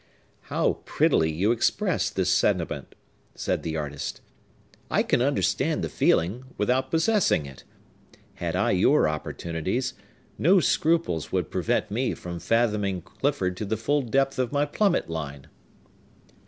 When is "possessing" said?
6.89-7.45